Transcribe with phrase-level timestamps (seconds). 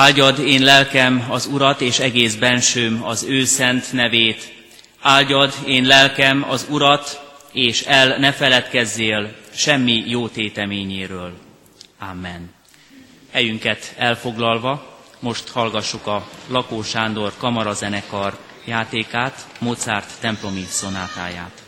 [0.00, 4.52] Áldjad én lelkem az Urat, és egész bensőm az ő szent nevét.
[5.00, 11.32] Áldjad én lelkem az Urat, és el ne feledkezzél semmi jó téteményéről.
[11.98, 12.50] Amen.
[13.32, 21.62] Helyünket elfoglalva, most hallgassuk a Lakó Sándor kamarazenekar játékát, Mozart templomi szonátáját.